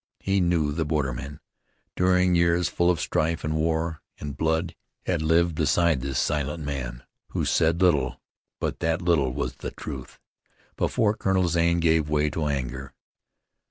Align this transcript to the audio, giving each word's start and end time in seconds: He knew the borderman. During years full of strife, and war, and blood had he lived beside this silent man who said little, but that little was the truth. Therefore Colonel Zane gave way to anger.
He 0.19 0.41
knew 0.41 0.71
the 0.71 0.83
borderman. 0.83 1.39
During 1.95 2.33
years 2.33 2.67
full 2.69 2.89
of 2.89 2.99
strife, 2.99 3.43
and 3.43 3.53
war, 3.55 4.01
and 4.19 4.35
blood 4.35 4.73
had 5.05 5.19
he 5.21 5.27
lived 5.27 5.53
beside 5.53 6.01
this 6.01 6.17
silent 6.17 6.63
man 6.63 7.03
who 7.33 7.45
said 7.45 7.83
little, 7.83 8.19
but 8.59 8.79
that 8.79 9.03
little 9.03 9.31
was 9.31 9.57
the 9.57 9.69
truth. 9.69 10.19
Therefore 10.75 11.13
Colonel 11.15 11.47
Zane 11.49 11.79
gave 11.79 12.09
way 12.09 12.31
to 12.31 12.47
anger. 12.47 12.95